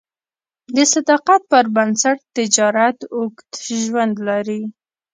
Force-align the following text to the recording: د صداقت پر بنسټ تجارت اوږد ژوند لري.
د 0.75 0.77
صداقت 0.93 1.41
پر 1.51 1.65
بنسټ 1.75 2.17
تجارت 2.37 2.97
اوږد 3.15 3.51
ژوند 3.85 4.15
لري. 4.27 4.61